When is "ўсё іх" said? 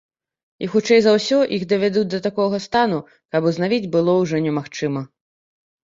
1.17-1.67